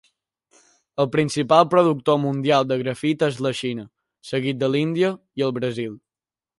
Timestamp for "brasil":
5.61-5.99